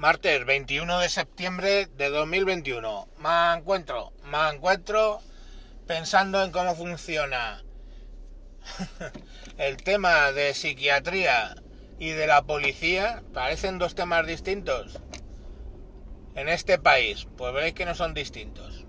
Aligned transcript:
Martes 0.00 0.46
21 0.46 0.98
de 1.00 1.10
septiembre 1.10 1.84
de 1.84 2.08
2021. 2.08 3.06
Me 3.18 3.54
encuentro, 3.54 4.14
me 4.24 4.48
encuentro 4.48 5.20
pensando 5.86 6.42
en 6.42 6.52
cómo 6.52 6.74
funciona 6.74 7.62
el 9.58 9.76
tema 9.76 10.32
de 10.32 10.54
psiquiatría 10.54 11.54
y 11.98 12.12
de 12.12 12.26
la 12.26 12.44
policía. 12.44 13.22
Parecen 13.34 13.76
dos 13.76 13.94
temas 13.94 14.26
distintos. 14.26 14.98
En 16.34 16.48
este 16.48 16.78
país, 16.78 17.28
pues 17.36 17.52
veréis 17.52 17.74
que 17.74 17.84
no 17.84 17.94
son 17.94 18.14
distintos. 18.14 18.86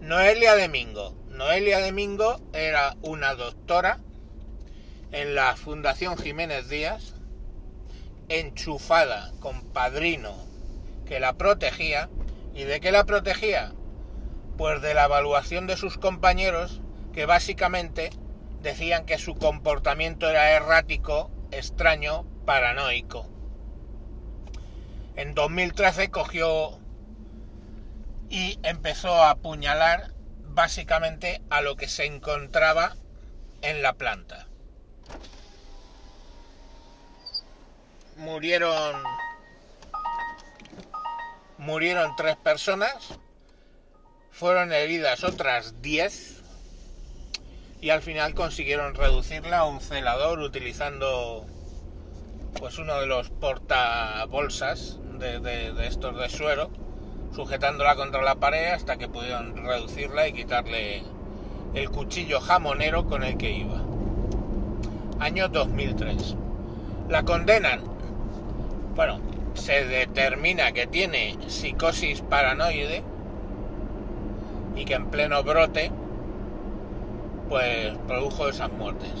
Noelia 0.00 0.56
Domingo. 0.56 1.14
Noelia 1.28 1.78
Domingo 1.78 2.40
era 2.52 2.96
una 3.02 3.36
doctora 3.36 4.00
en 5.12 5.36
la 5.36 5.54
Fundación 5.54 6.18
Jiménez 6.18 6.68
Díaz 6.68 7.14
enchufada 8.40 9.32
con 9.40 9.62
padrino 9.72 10.34
que 11.06 11.20
la 11.20 11.34
protegía. 11.34 12.08
¿Y 12.54 12.64
de 12.64 12.80
qué 12.80 12.92
la 12.92 13.04
protegía? 13.04 13.72
Pues 14.58 14.82
de 14.82 14.94
la 14.94 15.04
evaluación 15.04 15.66
de 15.66 15.76
sus 15.76 15.98
compañeros 15.98 16.80
que 17.12 17.26
básicamente 17.26 18.10
decían 18.62 19.06
que 19.06 19.18
su 19.18 19.34
comportamiento 19.34 20.28
era 20.28 20.52
errático, 20.52 21.30
extraño, 21.50 22.24
paranoico. 22.44 23.28
En 25.16 25.34
2013 25.34 26.10
cogió 26.10 26.78
y 28.30 28.58
empezó 28.62 29.14
a 29.14 29.30
apuñalar 29.30 30.14
básicamente 30.44 31.42
a 31.50 31.60
lo 31.60 31.76
que 31.76 31.88
se 31.88 32.06
encontraba 32.06 32.96
en 33.60 33.82
la 33.82 33.94
planta. 33.94 34.48
Murieron 38.16 39.02
murieron 41.58 42.16
tres 42.16 42.36
personas, 42.36 43.18
fueron 44.30 44.72
heridas 44.72 45.22
otras 45.22 45.80
diez 45.80 46.42
y 47.80 47.90
al 47.90 48.02
final 48.02 48.34
consiguieron 48.34 48.94
reducirla 48.94 49.58
a 49.58 49.64
un 49.66 49.80
celador 49.80 50.40
utilizando 50.40 51.46
pues 52.58 52.78
uno 52.78 53.00
de 53.00 53.06
los 53.06 53.30
portabolsas 53.30 54.98
de, 55.18 55.40
de 55.40 55.86
estos 55.86 56.18
de 56.18 56.28
suero, 56.28 56.70
sujetándola 57.34 57.94
contra 57.94 58.22
la 58.22 58.34
pared 58.34 58.72
hasta 58.72 58.96
que 58.96 59.08
pudieron 59.08 59.56
reducirla 59.56 60.26
y 60.26 60.32
quitarle 60.32 61.04
el 61.74 61.90
cuchillo 61.90 62.40
jamonero 62.40 63.06
con 63.06 63.22
el 63.22 63.38
que 63.38 63.50
iba. 63.50 63.80
Año 65.20 65.48
2003. 65.48 66.36
La 67.08 67.22
condenan 67.22 67.91
bueno, 68.94 69.18
se 69.54 69.84
determina 69.84 70.72
que 70.72 70.86
tiene 70.86 71.36
psicosis 71.46 72.22
paranoide 72.22 73.02
y 74.76 74.84
que 74.84 74.94
en 74.94 75.06
pleno 75.06 75.42
brote 75.42 75.90
pues 77.48 77.92
produjo 78.06 78.48
esas 78.48 78.72
muertes. 78.72 79.12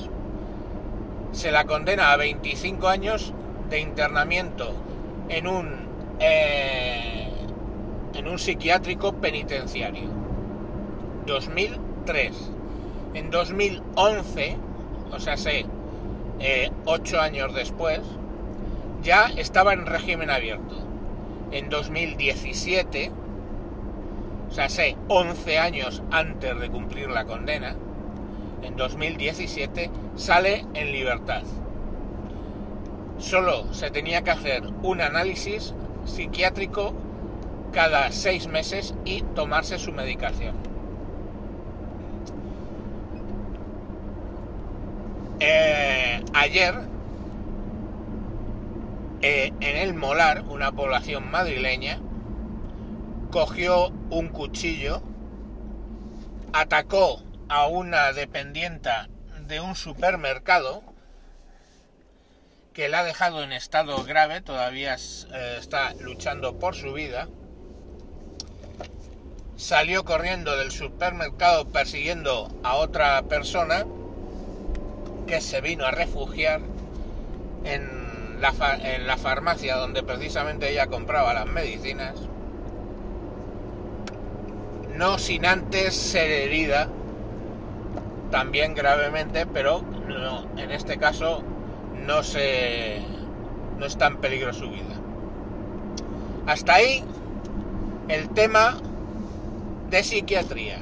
Se 1.32 1.50
la 1.50 1.64
condena 1.64 2.12
a 2.12 2.16
25 2.16 2.88
años 2.88 3.32
de 3.68 3.80
internamiento 3.80 4.72
en 5.28 5.46
un 5.46 5.68
eh, 6.20 7.28
en 8.14 8.28
un 8.28 8.38
psiquiátrico 8.38 9.14
penitenciario. 9.14 10.08
2003. 11.26 12.50
En 13.14 13.30
2011, 13.30 14.56
o 15.12 15.20
sea, 15.20 15.36
sé, 15.36 15.66
eh, 16.40 16.70
ocho 16.84 17.20
años 17.20 17.54
después, 17.54 18.00
ya 19.02 19.26
estaba 19.36 19.72
en 19.72 19.86
régimen 19.86 20.30
abierto. 20.30 20.76
En 21.50 21.68
2017, 21.68 23.10
o 24.48 24.52
sea, 24.52 24.68
sé, 24.68 24.96
11 25.08 25.58
años 25.58 26.02
antes 26.10 26.58
de 26.58 26.70
cumplir 26.70 27.10
la 27.10 27.24
condena, 27.24 27.74
en 28.62 28.76
2017 28.76 29.90
sale 30.14 30.64
en 30.74 30.92
libertad. 30.92 31.42
Solo 33.18 33.72
se 33.72 33.90
tenía 33.90 34.22
que 34.22 34.30
hacer 34.30 34.62
un 34.82 35.00
análisis 35.00 35.74
psiquiátrico 36.04 36.94
cada 37.72 38.10
seis 38.12 38.46
meses 38.48 38.94
y 39.04 39.22
tomarse 39.22 39.78
su 39.78 39.92
medicación. 39.92 40.54
Eh, 45.40 46.22
ayer 46.34 46.91
eh, 49.22 49.52
en 49.60 49.76
el 49.76 49.94
Molar, 49.94 50.42
una 50.42 50.72
población 50.72 51.30
madrileña, 51.30 52.00
cogió 53.30 53.88
un 54.10 54.28
cuchillo, 54.28 55.00
atacó 56.52 57.22
a 57.48 57.68
una 57.68 58.12
dependienta 58.12 59.08
de 59.46 59.60
un 59.60 59.76
supermercado 59.76 60.82
que 62.72 62.88
la 62.88 63.00
ha 63.00 63.04
dejado 63.04 63.44
en 63.44 63.52
estado 63.52 64.02
grave, 64.02 64.40
todavía 64.40 64.96
eh, 64.96 65.56
está 65.58 65.94
luchando 66.00 66.58
por 66.58 66.74
su 66.74 66.92
vida, 66.92 67.28
salió 69.56 70.04
corriendo 70.04 70.56
del 70.56 70.72
supermercado 70.72 71.68
persiguiendo 71.68 72.48
a 72.64 72.74
otra 72.74 73.22
persona 73.22 73.86
que 75.28 75.40
se 75.40 75.60
vino 75.60 75.86
a 75.86 75.92
refugiar 75.92 76.60
en 77.64 78.01
en 78.82 79.06
la 79.06 79.16
farmacia 79.16 79.76
donde 79.76 80.02
precisamente 80.02 80.70
ella 80.70 80.88
compraba 80.88 81.32
las 81.32 81.46
medicinas, 81.46 82.14
no 84.96 85.18
sin 85.18 85.46
antes 85.46 85.94
ser 85.94 86.30
herida, 86.30 86.88
también 88.32 88.74
gravemente, 88.74 89.46
pero 89.46 89.84
en 90.56 90.70
este 90.72 90.98
caso 90.98 91.42
no 92.04 92.22
se 92.22 93.00
no 93.78 93.86
está 93.86 94.08
en 94.08 94.16
peligro 94.16 94.52
su 94.52 94.68
vida. 94.70 94.94
Hasta 96.46 96.74
ahí 96.74 97.04
el 98.08 98.28
tema 98.30 98.78
de 99.90 100.02
psiquiatría. 100.02 100.78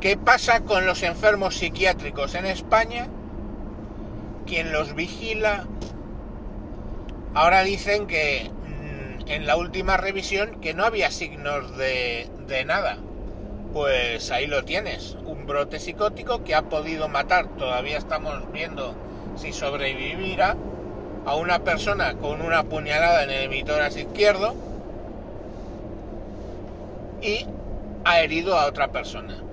¿Qué 0.00 0.16
pasa 0.16 0.60
con 0.60 0.86
los 0.86 1.02
enfermos 1.02 1.56
psiquiátricos 1.56 2.34
en 2.34 2.46
España? 2.46 3.08
¿Quién 4.50 4.72
los 4.72 4.96
vigila? 4.96 5.64
Ahora 7.34 7.62
dicen 7.62 8.08
que 8.08 8.50
mm, 8.50 9.30
en 9.30 9.46
la 9.46 9.56
última 9.56 9.96
revisión 9.96 10.60
que 10.60 10.74
no 10.74 10.84
había 10.84 11.12
signos 11.12 11.76
de, 11.76 12.28
de 12.48 12.64
nada. 12.64 12.98
Pues 13.72 14.32
ahí 14.32 14.48
lo 14.48 14.64
tienes, 14.64 15.16
un 15.24 15.46
brote 15.46 15.78
psicótico 15.78 16.42
que 16.42 16.56
ha 16.56 16.62
podido 16.62 17.08
matar, 17.08 17.46
todavía 17.58 17.96
estamos 17.96 18.50
viendo 18.50 18.96
si 19.36 19.52
sobrevivirá, 19.52 20.56
a 21.26 21.36
una 21.36 21.60
persona 21.60 22.14
con 22.14 22.42
una 22.42 22.64
puñalada 22.64 23.22
en 23.22 23.30
el 23.30 23.44
emitoras 23.44 23.96
izquierdo 23.96 24.56
y 27.22 27.46
ha 28.04 28.20
herido 28.20 28.58
a 28.58 28.66
otra 28.66 28.88
persona. 28.88 29.44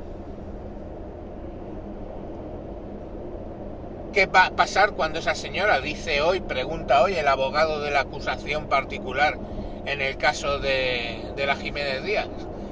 ¿Qué 4.17 4.25
va 4.25 4.47
a 4.47 4.49
pasar 4.49 4.93
cuando 4.93 5.19
esa 5.19 5.35
señora 5.35 5.79
dice 5.79 6.21
hoy, 6.23 6.39
pregunta 6.39 7.03
hoy 7.03 7.13
el 7.13 7.27
abogado 7.27 7.81
de 7.81 7.91
la 7.91 7.99
acusación 7.99 8.65
particular 8.65 9.37
en 9.85 10.01
el 10.01 10.17
caso 10.17 10.57
de, 10.57 11.35
la 11.37 11.55
Jiménez 11.55 12.03
Díaz? 12.03 12.27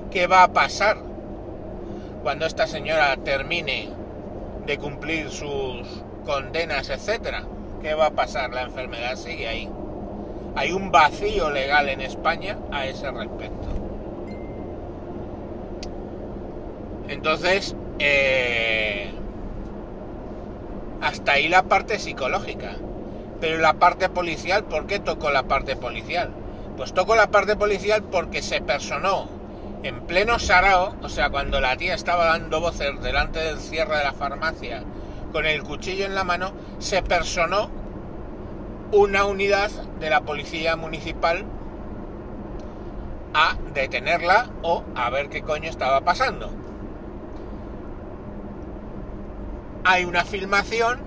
¿Qué 0.09 0.25
va 0.25 0.41
a 0.41 0.53
pasar 0.53 0.97
cuando 2.23 2.47
esta 2.47 2.65
señora 2.65 3.15
termine 3.17 3.89
de 4.65 4.77
cumplir 4.79 5.29
sus 5.29 5.87
condenas, 6.25 6.89
etcétera? 6.89 7.43
¿Qué 7.79 7.93
va 7.93 8.07
a 8.07 8.11
pasar? 8.15 8.49
La 8.51 8.63
enfermedad 8.63 9.15
sigue 9.15 9.47
ahí. 9.47 9.69
Hay 10.55 10.71
un 10.71 10.91
vacío 10.91 11.51
legal 11.51 11.89
en 11.89 12.01
España 12.01 12.57
a 12.71 12.87
ese 12.87 13.11
respecto. 13.11 13.67
Entonces, 17.07 17.75
eh, 17.99 19.11
hasta 21.01 21.33
ahí 21.33 21.47
la 21.47 21.63
parte 21.63 21.99
psicológica. 21.99 22.75
Pero 23.41 23.59
la 23.59 23.73
parte 23.73 24.09
policial, 24.09 24.63
¿por 24.63 24.87
qué 24.87 24.99
tocó 24.99 25.29
la 25.29 25.43
parte 25.43 25.75
policial? 25.75 26.31
Pues 26.77 26.93
tocó 26.93 27.15
la 27.15 27.31
parte 27.31 27.55
policial 27.55 28.03
porque 28.03 28.41
se 28.41 28.61
personó 28.61 29.27
en 29.83 30.01
pleno 30.07 30.39
sarao, 30.39 30.95
o 31.03 31.09
sea, 31.09 31.29
cuando 31.29 31.61
la 31.61 31.77
tía 31.77 31.93
estaba 31.93 32.25
dando 32.25 32.59
voces 32.59 32.99
delante 33.01 33.39
del 33.39 33.59
cierre 33.59 33.97
de 33.97 34.03
la 34.03 34.13
farmacia 34.13 34.83
con 35.31 35.45
el 35.45 35.63
cuchillo 35.63 36.05
en 36.05 36.15
la 36.15 36.23
mano, 36.23 36.53
se 36.79 37.03
personó 37.03 37.69
una 38.91 39.25
unidad 39.25 39.69
de 39.99 40.09
la 40.09 40.21
policía 40.21 40.75
municipal 40.75 41.45
a 43.33 43.55
detenerla 43.73 44.49
o 44.63 44.83
a 44.95 45.09
ver 45.09 45.29
qué 45.29 45.41
coño 45.41 45.69
estaba 45.69 46.01
pasando. 46.01 46.64
Hay 49.85 50.03
una 50.03 50.25
filmación 50.25 50.99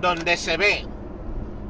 donde 0.00 0.36
se 0.36 0.56
ve 0.56 0.84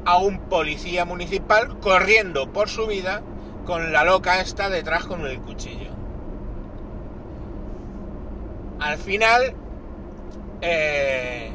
a 0.03 0.17
un 0.17 0.39
policía 0.39 1.05
municipal 1.05 1.79
corriendo 1.79 2.51
por 2.51 2.69
su 2.69 2.87
vida 2.87 3.21
con 3.65 3.93
la 3.93 4.03
loca 4.03 4.41
esta 4.41 4.69
detrás 4.69 5.05
con 5.05 5.25
el 5.25 5.39
cuchillo. 5.39 5.91
Al 8.79 8.97
final, 8.97 9.53
eh, 10.61 11.51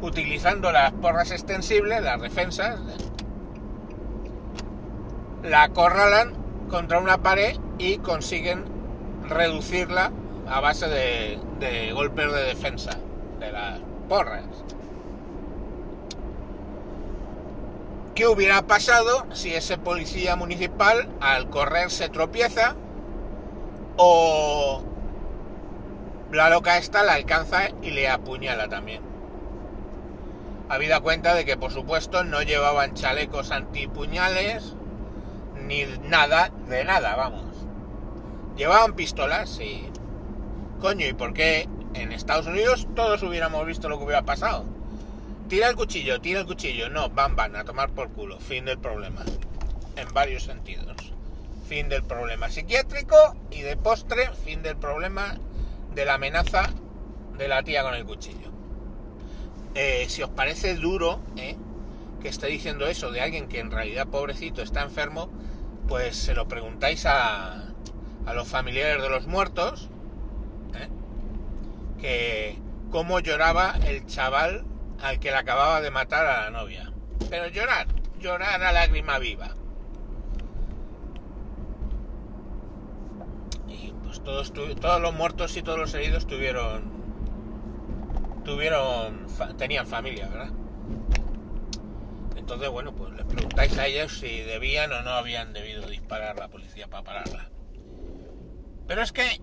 utilizando 0.00 0.72
las 0.72 0.92
porras 0.92 1.30
extensibles, 1.30 2.02
las 2.02 2.20
defensas, 2.20 2.80
la 5.42 5.64
acorralan 5.64 6.32
contra 6.70 6.98
una 6.98 7.18
pared 7.18 7.56
y 7.78 7.98
consiguen 7.98 8.64
reducirla 9.28 10.10
a 10.48 10.60
base 10.60 10.88
de, 10.88 11.38
de 11.60 11.92
golpes 11.92 12.32
de 12.32 12.44
defensa 12.44 12.98
de 13.38 13.52
las 13.52 13.80
porras. 14.08 14.44
¿Qué 18.14 18.26
hubiera 18.26 18.62
pasado 18.62 19.26
si 19.32 19.54
ese 19.54 19.78
policía 19.78 20.34
municipal 20.34 21.08
al 21.20 21.50
correr 21.50 21.90
se 21.90 22.08
tropieza 22.08 22.74
o 23.96 24.82
la 26.32 26.50
loca 26.50 26.78
esta 26.78 27.04
la 27.04 27.14
alcanza 27.14 27.68
y 27.80 27.92
le 27.92 28.08
apuñala 28.08 28.68
también? 28.68 29.02
Habida 30.68 31.00
cuenta 31.00 31.34
de 31.34 31.44
que 31.44 31.56
por 31.56 31.70
supuesto 31.70 32.24
no 32.24 32.42
llevaban 32.42 32.94
chalecos 32.94 33.52
antipuñales 33.52 34.74
ni 35.64 35.84
nada 36.02 36.50
de 36.68 36.84
nada, 36.84 37.14
vamos. 37.14 37.44
Llevaban 38.56 38.94
pistolas 38.94 39.60
y... 39.60 39.88
Coño, 40.80 41.06
¿y 41.06 41.12
por 41.12 41.34
qué 41.34 41.68
en 41.94 42.12
Estados 42.12 42.46
Unidos 42.46 42.86
todos 42.94 43.22
hubiéramos 43.22 43.66
visto 43.66 43.88
lo 43.88 43.98
que 43.98 44.04
hubiera 44.04 44.22
pasado? 44.22 44.64
Tira 45.48 45.68
el 45.68 45.76
cuchillo, 45.76 46.20
tira 46.20 46.40
el 46.40 46.46
cuchillo. 46.46 46.90
No, 46.90 47.08
van, 47.08 47.34
van, 47.34 47.56
a 47.56 47.64
tomar 47.64 47.90
por 47.90 48.10
culo. 48.10 48.38
Fin 48.38 48.66
del 48.66 48.78
problema. 48.78 49.24
En 49.96 50.12
varios 50.12 50.44
sentidos. 50.44 50.96
Fin 51.66 51.88
del 51.88 52.02
problema 52.02 52.50
psiquiátrico 52.50 53.16
y 53.50 53.62
de 53.62 53.76
postre, 53.76 54.30
fin 54.44 54.62
del 54.62 54.76
problema 54.76 55.38
de 55.94 56.04
la 56.04 56.14
amenaza 56.14 56.70
de 57.36 57.48
la 57.48 57.62
tía 57.62 57.82
con 57.82 57.94
el 57.94 58.04
cuchillo. 58.04 58.50
Eh, 59.74 60.06
si 60.08 60.22
os 60.22 60.30
parece 60.30 60.74
duro 60.74 61.20
eh, 61.36 61.56
que 62.20 62.28
esté 62.28 62.48
diciendo 62.48 62.86
eso 62.86 63.10
de 63.10 63.20
alguien 63.20 63.48
que 63.48 63.60
en 63.60 63.70
realidad 63.70 64.06
pobrecito 64.08 64.62
está 64.62 64.82
enfermo, 64.82 65.30
pues 65.88 66.16
se 66.16 66.34
lo 66.34 66.48
preguntáis 66.48 67.06
a, 67.06 67.68
a 68.26 68.34
los 68.34 68.48
familiares 68.48 69.02
de 69.02 69.08
los 69.08 69.26
muertos, 69.26 69.88
que 71.98 72.58
cómo 72.90 73.20
lloraba 73.20 73.74
el 73.86 74.06
chaval 74.06 74.64
al 75.02 75.20
que 75.20 75.30
le 75.30 75.36
acababa 75.36 75.80
de 75.80 75.90
matar 75.90 76.26
a 76.26 76.44
la 76.44 76.50
novia. 76.50 76.92
Pero 77.28 77.48
llorar, 77.48 77.86
llorar 78.18 78.62
a 78.62 78.72
lágrima 78.72 79.18
viva. 79.18 79.54
Y 83.66 83.92
pues 84.04 84.22
todos, 84.22 84.52
todos 84.52 85.00
los 85.00 85.14
muertos 85.14 85.56
y 85.56 85.62
todos 85.62 85.78
los 85.78 85.94
heridos 85.94 86.26
tuvieron, 86.26 86.90
tuvieron, 88.44 89.26
tenían 89.56 89.86
familia, 89.86 90.28
¿verdad? 90.28 90.50
Entonces, 92.36 92.70
bueno, 92.70 92.94
pues 92.94 93.12
les 93.12 93.26
preguntáis 93.26 93.76
a 93.76 93.86
ellos 93.86 94.18
si 94.18 94.40
debían 94.40 94.90
o 94.92 95.02
no 95.02 95.10
habían 95.10 95.52
debido 95.52 95.86
disparar 95.86 96.36
la 96.38 96.48
policía 96.48 96.88
para 96.88 97.04
pararla. 97.04 97.50
Pero 98.86 99.02
es 99.02 99.12
que 99.12 99.42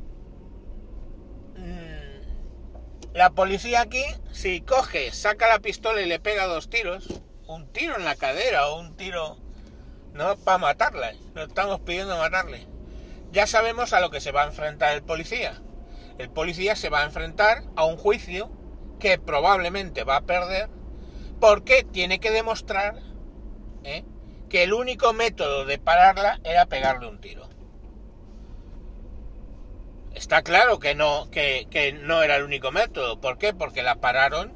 La 3.15 3.29
policía 3.29 3.79
aquí, 3.79 4.03
si 4.33 4.59
coge, 4.59 5.13
saca 5.13 5.47
la 5.47 5.59
pistola 5.59 6.01
y 6.01 6.05
le 6.05 6.19
pega 6.19 6.47
dos 6.47 6.69
tiros, 6.69 7.21
un 7.47 7.71
tiro 7.71 7.95
en 7.95 8.03
la 8.03 8.17
cadera 8.17 8.67
o 8.67 8.81
un 8.81 8.97
tiro, 8.97 9.37
no 10.11 10.35
para 10.35 10.57
matarla, 10.57 11.13
no 11.33 11.43
estamos 11.43 11.79
pidiendo 11.79 12.17
matarle. 12.17 12.67
Ya 13.31 13.47
sabemos 13.47 13.93
a 13.93 14.01
lo 14.01 14.09
que 14.09 14.19
se 14.19 14.33
va 14.33 14.43
a 14.43 14.47
enfrentar 14.47 14.93
el 14.93 15.01
policía. 15.01 15.61
El 16.17 16.29
policía 16.29 16.75
se 16.75 16.89
va 16.89 17.03
a 17.03 17.05
enfrentar 17.05 17.63
a 17.77 17.85
un 17.85 17.95
juicio 17.95 18.51
que 18.99 19.17
probablemente 19.17 20.03
va 20.03 20.17
a 20.17 20.25
perder 20.25 20.67
porque 21.39 21.85
tiene 21.89 22.19
que 22.19 22.31
demostrar 22.31 22.99
¿eh? 23.85 24.03
que 24.49 24.63
el 24.63 24.73
único 24.73 25.13
método 25.13 25.63
de 25.63 25.77
pararla 25.77 26.41
era 26.43 26.65
pegarle 26.65 27.07
un 27.07 27.21
tiro. 27.21 27.47
Está 30.15 30.43
claro 30.43 30.79
que 30.79 30.95
no, 30.95 31.29
que, 31.29 31.99
no 32.01 32.23
era 32.23 32.37
el 32.37 32.43
único 32.43 32.71
método. 32.71 33.19
¿Por 33.19 33.37
qué? 33.37 33.53
Porque 33.53 33.83
la 33.83 33.95
pararon 33.95 34.53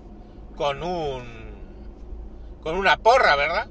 con 0.56 0.83
un. 0.83 1.59
con 2.61 2.75
una 2.75 2.97
porra, 2.97 3.35
¿verdad? 3.35 3.67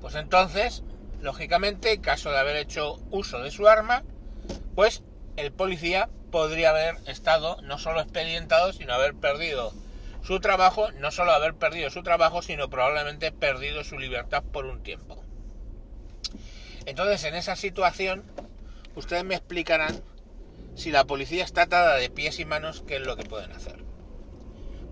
Pues 0.00 0.16
entonces, 0.16 0.82
lógicamente, 1.20 1.92
en 1.92 2.00
caso 2.00 2.30
de 2.30 2.38
haber 2.38 2.56
hecho 2.56 2.98
uso 3.10 3.40
de 3.40 3.52
su 3.52 3.68
arma, 3.68 4.02
pues 4.74 5.02
el 5.36 5.52
policía 5.52 6.08
podría 6.32 6.70
haber 6.70 6.96
estado 7.06 7.62
no 7.62 7.78
solo 7.78 8.00
expedientado, 8.00 8.72
sino 8.72 8.94
haber 8.94 9.14
perdido 9.14 9.72
su 10.24 10.40
trabajo, 10.40 10.90
no 10.92 11.12
solo 11.12 11.32
haber 11.32 11.54
perdido 11.54 11.88
su 11.90 12.02
trabajo, 12.02 12.42
sino 12.42 12.68
probablemente 12.68 13.30
perdido 13.30 13.84
su 13.84 13.96
libertad 13.96 14.42
por 14.42 14.66
un 14.66 14.82
tiempo. 14.82 15.22
Entonces, 16.84 17.22
en 17.24 17.36
esa 17.36 17.54
situación, 17.54 18.24
ustedes 18.98 19.24
me 19.24 19.34
explicarán 19.34 20.02
si 20.74 20.90
la 20.90 21.04
policía 21.04 21.44
está 21.44 21.62
atada 21.62 21.96
de 21.96 22.10
pies 22.10 22.38
y 22.38 22.44
manos, 22.44 22.84
qué 22.86 22.96
es 22.96 23.02
lo 23.02 23.16
que 23.16 23.24
pueden 23.24 23.52
hacer. 23.52 23.84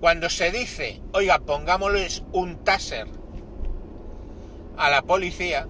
Cuando 0.00 0.30
se 0.30 0.50
dice, 0.50 1.02
oiga, 1.12 1.38
pongámosles 1.40 2.22
un 2.32 2.64
taser 2.64 3.06
a 4.76 4.90
la 4.90 5.02
policía, 5.02 5.66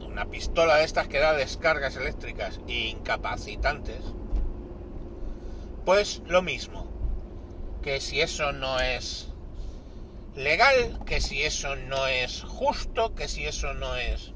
una 0.00 0.26
pistola 0.26 0.76
de 0.76 0.84
estas 0.84 1.08
que 1.08 1.18
da 1.18 1.32
descargas 1.32 1.96
eléctricas 1.96 2.60
e 2.68 2.88
incapacitantes, 2.88 4.02
pues 5.84 6.22
lo 6.26 6.42
mismo, 6.42 6.88
que 7.82 8.00
si 8.00 8.20
eso 8.20 8.52
no 8.52 8.80
es 8.80 9.28
legal, 10.34 11.00
que 11.06 11.20
si 11.20 11.42
eso 11.42 11.76
no 11.76 12.06
es 12.06 12.42
justo, 12.42 13.14
que 13.14 13.28
si 13.28 13.44
eso 13.44 13.74
no 13.74 13.96
es 13.96 14.32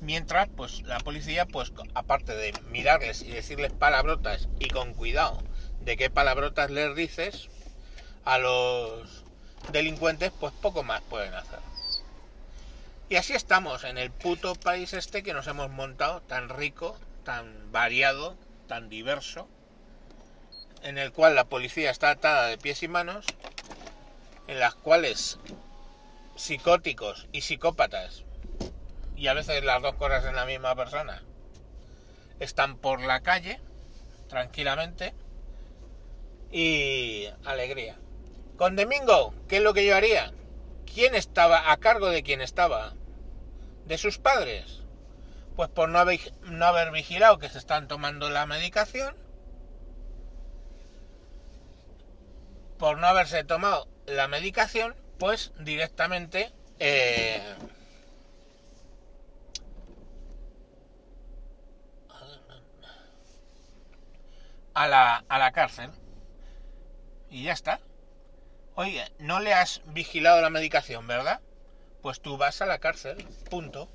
Mientras, 0.00 0.48
pues 0.56 0.82
la 0.82 0.98
policía, 0.98 1.46
pues 1.46 1.72
aparte 1.94 2.34
de 2.34 2.54
mirarles 2.70 3.22
y 3.22 3.30
decirles 3.30 3.72
palabrotas 3.72 4.48
y 4.58 4.68
con 4.68 4.94
cuidado 4.94 5.42
de 5.80 5.96
qué 5.96 6.08
palabrotas 6.08 6.70
les 6.70 6.94
dices 6.96 7.48
a 8.24 8.38
los 8.38 9.24
delincuentes, 9.72 10.32
pues 10.40 10.54
poco 10.62 10.82
más 10.82 11.02
pueden 11.02 11.34
hacer. 11.34 11.58
Y 13.10 13.16
así 13.16 13.34
estamos 13.34 13.84
en 13.84 13.98
el 13.98 14.10
puto 14.10 14.54
país 14.54 14.92
este 14.94 15.22
que 15.22 15.34
nos 15.34 15.46
hemos 15.48 15.68
montado, 15.70 16.22
tan 16.22 16.48
rico, 16.48 16.96
tan 17.24 17.70
variado, 17.70 18.36
tan 18.68 18.88
diverso, 18.88 19.48
en 20.82 20.96
el 20.96 21.12
cual 21.12 21.34
la 21.34 21.44
policía 21.44 21.90
está 21.90 22.10
atada 22.10 22.46
de 22.46 22.56
pies 22.56 22.82
y 22.82 22.88
manos, 22.88 23.26
en 24.46 24.60
las 24.60 24.74
cuales 24.74 25.38
psicóticos 26.36 27.26
y 27.32 27.42
psicópatas 27.42 28.24
y 29.20 29.28
a 29.28 29.34
veces 29.34 29.62
las 29.62 29.82
dos 29.82 29.96
cosas 29.96 30.24
en 30.24 30.34
la 30.34 30.46
misma 30.46 30.74
persona, 30.74 31.22
están 32.38 32.78
por 32.78 33.02
la 33.02 33.20
calle 33.20 33.60
tranquilamente 34.28 35.12
y 36.50 37.28
alegría. 37.44 37.98
Con 38.56 38.76
Domingo, 38.76 39.34
¿qué 39.46 39.58
es 39.58 39.62
lo 39.62 39.74
que 39.74 39.84
yo 39.84 39.94
haría? 39.94 40.32
¿Quién 40.86 41.14
estaba 41.14 41.70
a 41.70 41.76
cargo 41.76 42.08
de 42.08 42.22
quién 42.22 42.40
estaba? 42.40 42.94
¿De 43.84 43.98
sus 43.98 44.16
padres? 44.16 44.84
Pues 45.54 45.68
por 45.68 45.90
no 45.90 45.98
haber, 45.98 46.20
no 46.44 46.64
haber 46.64 46.90
vigilado 46.90 47.38
que 47.38 47.50
se 47.50 47.58
están 47.58 47.88
tomando 47.88 48.30
la 48.30 48.46
medicación, 48.46 49.14
por 52.78 52.96
no 52.96 53.06
haberse 53.06 53.44
tomado 53.44 53.86
la 54.06 54.28
medicación, 54.28 54.96
pues 55.18 55.52
directamente 55.58 56.54
eh, 56.78 57.42
a 64.80 64.88
la, 64.88 65.24
a 65.28 65.38
la 65.38 65.52
cárcel 65.52 65.90
y 67.28 67.44
ya 67.44 67.52
está. 67.52 67.80
Oye, 68.74 69.04
no 69.18 69.38
le 69.38 69.52
has 69.52 69.82
vigilado 69.84 70.40
la 70.40 70.48
medicación, 70.48 71.06
¿verdad? 71.06 71.40
Pues 72.00 72.20
tú 72.20 72.38
vas 72.38 72.62
a 72.62 72.66
la 72.66 72.78
cárcel, 72.78 73.26
punto. 73.50 73.90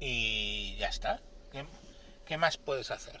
Y 0.00 0.76
ya 0.78 0.88
está. 0.88 1.20
¿Qué, 1.52 1.66
qué 2.24 2.38
más 2.38 2.56
puedes 2.56 2.90
hacer? 2.90 3.20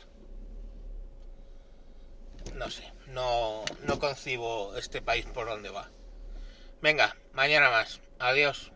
No 2.54 2.70
sé, 2.70 2.90
no, 3.08 3.62
no 3.82 3.98
concibo 3.98 4.76
este 4.78 5.02
país 5.02 5.26
por 5.26 5.46
dónde 5.46 5.68
va. 5.68 5.90
Venga, 6.80 7.16
mañana 7.34 7.68
más. 7.70 8.00
Adiós. 8.18 8.72